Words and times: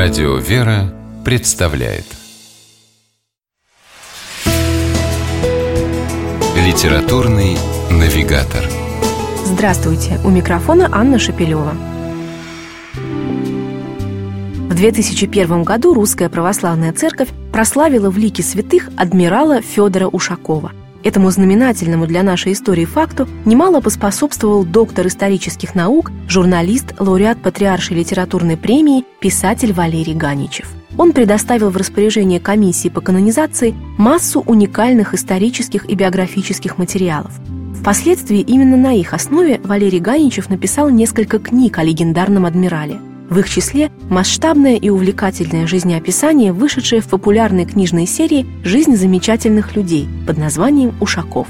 Радио 0.00 0.36
«Вера» 0.36 0.94
представляет 1.24 2.04
Литературный 6.54 7.56
навигатор 7.90 8.64
Здравствуйте! 9.44 10.20
У 10.24 10.30
микрофона 10.30 10.88
Анна 10.92 11.18
Шапилева. 11.18 11.74
В 14.68 14.74
2001 14.76 15.64
году 15.64 15.94
Русская 15.94 16.28
Православная 16.28 16.92
Церковь 16.92 17.30
прославила 17.50 18.08
в 18.08 18.18
лике 18.18 18.44
святых 18.44 18.90
адмирала 18.96 19.60
Федора 19.62 20.06
Ушакова– 20.06 20.70
Этому 21.08 21.30
знаменательному 21.30 22.06
для 22.06 22.22
нашей 22.22 22.52
истории 22.52 22.84
факту 22.84 23.26
немало 23.46 23.80
поспособствовал 23.80 24.62
доктор 24.62 25.06
исторических 25.06 25.74
наук, 25.74 26.12
журналист, 26.28 26.92
лауреат 26.98 27.40
Патриаршей 27.40 27.96
литературной 27.96 28.58
премии, 28.58 29.06
писатель 29.18 29.72
Валерий 29.72 30.12
Ганичев. 30.12 30.68
Он 30.98 31.12
предоставил 31.12 31.70
в 31.70 31.78
распоряжение 31.78 32.40
комиссии 32.40 32.90
по 32.90 33.00
канонизации 33.00 33.74
массу 33.96 34.40
уникальных 34.40 35.14
исторических 35.14 35.88
и 35.88 35.94
биографических 35.94 36.76
материалов. 36.76 37.32
Впоследствии 37.80 38.40
именно 38.40 38.76
на 38.76 38.92
их 38.92 39.14
основе 39.14 39.62
Валерий 39.64 40.00
Ганичев 40.00 40.50
написал 40.50 40.90
несколько 40.90 41.38
книг 41.38 41.78
о 41.78 41.84
легендарном 41.84 42.44
адмирале– 42.44 43.00
в 43.30 43.38
их 43.38 43.48
числе 43.48 43.90
масштабное 44.08 44.76
и 44.76 44.88
увлекательное 44.88 45.66
жизнеописание, 45.66 46.52
вышедшее 46.52 47.00
в 47.00 47.08
популярной 47.08 47.64
книжной 47.64 48.06
серии 48.06 48.46
«Жизнь 48.64 48.96
замечательных 48.96 49.76
людей» 49.76 50.08
под 50.26 50.38
названием 50.38 50.94
«Ушаков». 51.00 51.48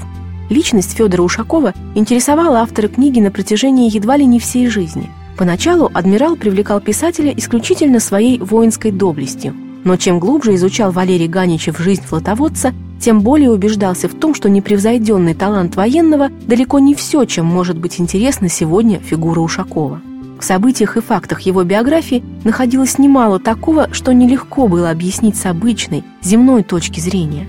Личность 0.49 0.95
Федора 0.97 1.21
Ушакова 1.21 1.73
интересовала 1.95 2.59
автора 2.59 2.87
книги 2.87 3.19
на 3.19 3.31
протяжении 3.31 3.93
едва 3.93 4.17
ли 4.17 4.25
не 4.25 4.39
всей 4.39 4.67
жизни. 4.67 5.09
Поначалу 5.37 5.89
адмирал 5.93 6.35
привлекал 6.35 6.81
писателя 6.81 7.31
исключительно 7.31 7.99
своей 7.99 8.39
воинской 8.39 8.91
доблестью, 8.91 9.53
но 9.83 9.95
чем 9.95 10.19
глубже 10.19 10.55
изучал 10.55 10.91
Валерий 10.91 11.27
Ганичев 11.27 11.77
жизнь 11.79 12.03
флотоводца, 12.03 12.73
тем 12.99 13.21
более 13.21 13.51
убеждался 13.51 14.09
в 14.09 14.15
том, 14.15 14.33
что 14.33 14.49
непревзойденный 14.49 15.35
талант 15.35 15.75
военного 15.77 16.29
далеко 16.45 16.79
не 16.79 16.95
все, 16.95 17.23
чем 17.25 17.45
может 17.45 17.77
быть 17.77 18.01
интересна 18.01 18.49
сегодня 18.49 18.99
фигура 18.99 19.39
Ушакова. 19.39 20.01
В 20.39 20.43
событиях 20.43 20.95
и 20.95 21.01
фактах 21.01 21.41
его 21.41 21.63
биографии 21.63 22.23
находилось 22.45 22.97
немало 22.97 23.39
такого, 23.39 23.93
что 23.93 24.13
нелегко 24.13 24.67
было 24.67 24.89
объяснить 24.89 25.35
с 25.35 25.45
обычной, 25.45 26.03
земной 26.21 26.63
точки 26.63 27.01
зрения. 27.01 27.45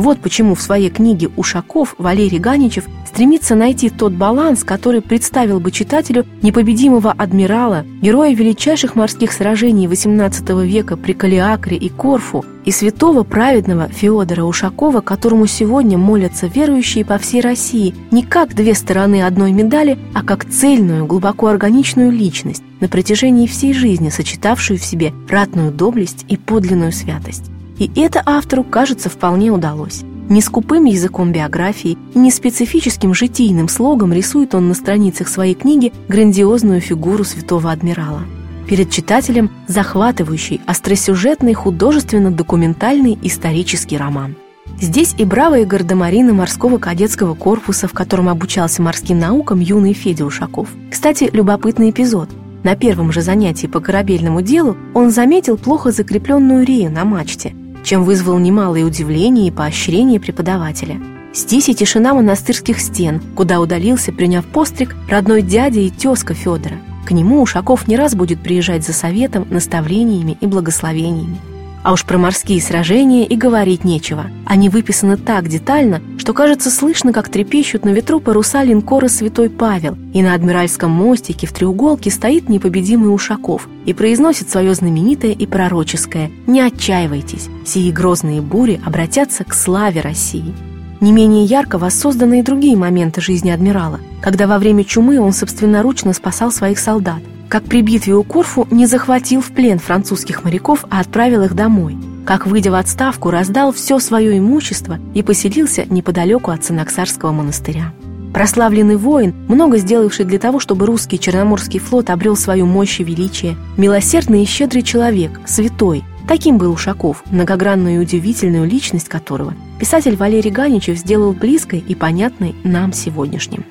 Вот 0.00 0.18
почему 0.18 0.54
в 0.54 0.62
своей 0.62 0.88
книге 0.88 1.28
«Ушаков» 1.36 1.94
Валерий 1.98 2.38
Ганичев 2.38 2.86
стремится 3.06 3.54
найти 3.54 3.90
тот 3.90 4.14
баланс, 4.14 4.64
который 4.64 5.02
представил 5.02 5.60
бы 5.60 5.70
читателю 5.70 6.24
непобедимого 6.40 7.12
адмирала, 7.12 7.84
героя 8.00 8.34
величайших 8.34 8.94
морских 8.94 9.30
сражений 9.30 9.86
XVIII 9.88 10.66
века 10.66 10.96
при 10.96 11.12
Калиакре 11.12 11.76
и 11.76 11.90
Корфу, 11.90 12.46
и 12.64 12.70
святого 12.70 13.24
праведного 13.24 13.88
Феодора 13.88 14.44
Ушакова, 14.44 15.02
которому 15.02 15.46
сегодня 15.46 15.98
молятся 15.98 16.46
верующие 16.46 17.04
по 17.04 17.18
всей 17.18 17.42
России 17.42 17.94
не 18.10 18.22
как 18.22 18.54
две 18.54 18.72
стороны 18.72 19.22
одной 19.22 19.52
медали, 19.52 19.98
а 20.14 20.22
как 20.22 20.46
цельную, 20.46 21.04
глубоко 21.04 21.48
органичную 21.48 22.10
личность, 22.10 22.62
на 22.80 22.88
протяжении 22.88 23.46
всей 23.46 23.74
жизни 23.74 24.08
сочетавшую 24.08 24.78
в 24.78 24.82
себе 24.82 25.12
ратную 25.28 25.70
доблесть 25.70 26.24
и 26.26 26.38
подлинную 26.38 26.92
святость. 26.92 27.50
И 27.80 27.90
это 27.96 28.22
автору, 28.26 28.62
кажется, 28.62 29.08
вполне 29.08 29.50
удалось. 29.50 30.02
Не 30.28 30.42
скупым 30.42 30.84
языком 30.84 31.32
биографии 31.32 31.96
не 32.14 32.30
специфическим 32.30 33.14
житийным 33.14 33.68
слогом 33.68 34.12
рисует 34.12 34.54
он 34.54 34.68
на 34.68 34.74
страницах 34.74 35.26
своей 35.26 35.54
книги 35.54 35.92
грандиозную 36.06 36.80
фигуру 36.80 37.24
святого 37.24 37.72
адмирала. 37.72 38.20
Перед 38.68 38.90
читателем 38.90 39.50
захватывающий, 39.66 40.60
остросюжетный, 40.66 41.54
художественно-документальный 41.54 43.18
исторический 43.22 43.96
роман. 43.96 44.36
Здесь 44.78 45.14
и 45.18 45.24
бравые 45.24 45.64
гардемарины 45.64 46.32
морского 46.34 46.78
кадетского 46.78 47.34
корпуса, 47.34 47.88
в 47.88 47.92
котором 47.92 48.28
обучался 48.28 48.82
морским 48.82 49.18
наукам 49.18 49.58
юный 49.58 49.94
Федя 49.94 50.26
Ушаков. 50.26 50.68
Кстати, 50.90 51.30
любопытный 51.32 51.90
эпизод. 51.90 52.28
На 52.62 52.76
первом 52.76 53.10
же 53.10 53.22
занятии 53.22 53.66
по 53.66 53.80
корабельному 53.80 54.42
делу 54.42 54.76
он 54.94 55.10
заметил 55.10 55.56
плохо 55.56 55.92
закрепленную 55.92 56.64
рею 56.64 56.92
на 56.92 57.04
мачте, 57.04 57.54
чем 57.82 58.04
вызвал 58.04 58.38
немалое 58.38 58.84
удивление 58.84 59.48
и 59.48 59.50
поощрение 59.50 60.20
преподавателя. 60.20 61.00
Здесь 61.32 61.68
и 61.68 61.74
тишина 61.74 62.12
монастырских 62.12 62.80
стен, 62.80 63.20
куда 63.36 63.60
удалился, 63.60 64.12
приняв 64.12 64.44
постриг, 64.46 64.96
родной 65.08 65.42
дядя 65.42 65.80
и 65.80 65.90
тезка 65.90 66.34
Федора. 66.34 66.78
К 67.06 67.12
нему 67.12 67.40
Ушаков 67.40 67.88
не 67.88 67.96
раз 67.96 68.14
будет 68.14 68.40
приезжать 68.42 68.84
за 68.84 68.92
советом, 68.92 69.46
наставлениями 69.50 70.36
и 70.40 70.46
благословениями. 70.46 71.38
А 71.82 71.92
уж 71.92 72.04
про 72.04 72.18
морские 72.18 72.60
сражения 72.60 73.24
и 73.24 73.36
говорить 73.36 73.84
нечего. 73.84 74.26
Они 74.44 74.68
выписаны 74.68 75.16
так 75.16 75.48
детально, 75.48 76.02
что, 76.18 76.34
кажется, 76.34 76.70
слышно, 76.70 77.12
как 77.12 77.30
трепещут 77.30 77.84
на 77.84 77.90
ветру 77.90 78.20
паруса 78.20 78.62
линкора 78.62 79.08
«Святой 79.08 79.48
Павел», 79.48 79.96
и 80.12 80.22
на 80.22 80.34
Адмиральском 80.34 80.90
мостике 80.90 81.46
в 81.46 81.52
треуголке 81.52 82.10
стоит 82.10 82.48
непобедимый 82.50 83.14
Ушаков 83.14 83.68
и 83.86 83.94
произносит 83.94 84.50
свое 84.50 84.74
знаменитое 84.74 85.32
и 85.32 85.46
пророческое 85.46 86.30
«Не 86.46 86.60
отчаивайтесь, 86.60 87.48
сии 87.64 87.90
грозные 87.90 88.42
бури 88.42 88.80
обратятся 88.84 89.44
к 89.44 89.54
славе 89.54 90.02
России». 90.02 90.54
Не 91.00 91.12
менее 91.12 91.46
ярко 91.46 91.78
воссозданы 91.78 92.40
и 92.40 92.42
другие 92.42 92.76
моменты 92.76 93.22
жизни 93.22 93.48
адмирала, 93.48 94.00
когда 94.20 94.46
во 94.46 94.58
время 94.58 94.84
чумы 94.84 95.18
он 95.18 95.32
собственноручно 95.32 96.12
спасал 96.12 96.52
своих 96.52 96.78
солдат, 96.78 97.22
как 97.50 97.64
при 97.64 97.82
битве 97.82 98.14
у 98.14 98.22
Корфу 98.22 98.66
не 98.70 98.86
захватил 98.86 99.40
в 99.42 99.50
плен 99.50 99.80
французских 99.80 100.44
моряков, 100.44 100.84
а 100.88 101.00
отправил 101.00 101.42
их 101.42 101.54
домой, 101.54 101.98
как, 102.24 102.46
выйдя 102.46 102.70
в 102.70 102.76
отставку, 102.76 103.30
раздал 103.30 103.72
все 103.72 103.98
свое 103.98 104.38
имущество 104.38 104.98
и 105.14 105.22
поселился 105.22 105.84
неподалеку 105.90 106.52
от 106.52 106.64
Санаксарского 106.64 107.32
монастыря. 107.32 107.92
Прославленный 108.32 108.96
воин, 108.96 109.34
много 109.48 109.78
сделавший 109.78 110.24
для 110.24 110.38
того, 110.38 110.60
чтобы 110.60 110.86
русский 110.86 111.18
Черноморский 111.18 111.80
флот 111.80 112.10
обрел 112.10 112.36
свою 112.36 112.66
мощь 112.66 113.00
и 113.00 113.04
величие, 113.04 113.56
милосердный 113.76 114.44
и 114.44 114.46
щедрый 114.46 114.82
человек, 114.82 115.40
святой, 115.44 116.04
Таким 116.28 116.58
был 116.58 116.70
Ушаков, 116.70 117.24
многогранную 117.32 117.96
и 117.96 117.98
удивительную 117.98 118.64
личность 118.64 119.08
которого 119.08 119.52
писатель 119.80 120.14
Валерий 120.14 120.52
Ганичев 120.52 120.96
сделал 120.96 121.32
близкой 121.32 121.80
и 121.80 121.96
понятной 121.96 122.54
нам 122.62 122.92
сегодняшним. 122.92 123.64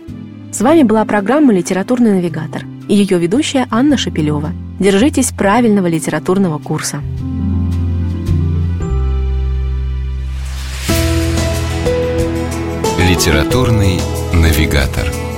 С 0.51 0.59
вами 0.59 0.83
была 0.83 1.05
программа 1.05 1.53
«Литературный 1.53 2.15
навигатор» 2.15 2.65
и 2.89 2.95
ее 2.95 3.19
ведущая 3.19 3.67
Анна 3.69 3.95
Шапилева. 3.95 4.51
Держитесь 4.79 5.31
правильного 5.31 5.87
литературного 5.87 6.57
курса. 6.57 7.01
Литературный 13.07 13.99
навигатор. 14.33 15.28